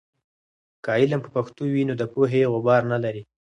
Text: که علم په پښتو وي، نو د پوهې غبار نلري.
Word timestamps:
که 0.83 0.89
علم 0.99 1.19
په 1.25 1.29
پښتو 1.35 1.63
وي، 1.73 1.83
نو 1.89 1.93
د 2.01 2.03
پوهې 2.13 2.41
غبار 2.53 2.81
نلري. 2.91 3.23